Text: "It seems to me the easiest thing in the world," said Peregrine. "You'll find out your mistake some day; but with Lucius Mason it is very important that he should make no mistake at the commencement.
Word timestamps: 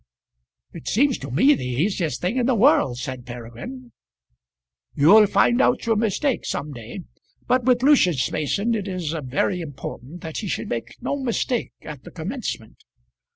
"It 0.73 0.87
seems 0.87 1.19
to 1.19 1.29
me 1.29 1.53
the 1.53 1.63
easiest 1.63 2.21
thing 2.21 2.37
in 2.37 2.47
the 2.47 2.55
world," 2.55 2.97
said 2.97 3.23
Peregrine. 3.23 3.91
"You'll 4.95 5.27
find 5.27 5.61
out 5.61 5.85
your 5.85 5.95
mistake 5.95 6.43
some 6.43 6.73
day; 6.73 7.01
but 7.47 7.65
with 7.65 7.83
Lucius 7.83 8.31
Mason 8.31 8.73
it 8.73 8.87
is 8.87 9.13
very 9.25 9.61
important 9.61 10.21
that 10.21 10.37
he 10.39 10.47
should 10.47 10.69
make 10.69 10.95
no 11.03 11.17
mistake 11.21 11.73
at 11.83 12.01
the 12.03 12.09
commencement. 12.09 12.83